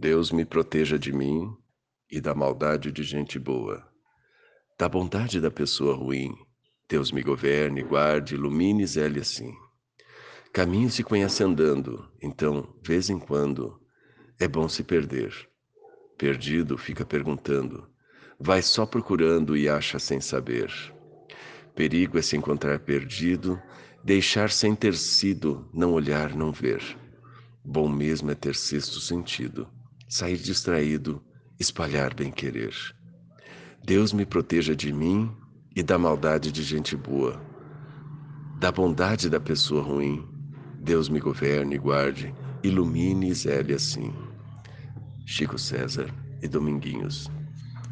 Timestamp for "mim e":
1.12-2.20, 34.92-35.82